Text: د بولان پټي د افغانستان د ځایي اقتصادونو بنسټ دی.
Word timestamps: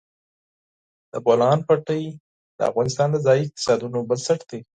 د 1.11 1.13
بولان 1.25 1.59
پټي 1.67 2.03
د 2.57 2.59
افغانستان 2.69 3.07
د 3.11 3.17
ځایي 3.25 3.41
اقتصادونو 3.47 3.99
بنسټ 4.09 4.39
دی. 4.49 4.59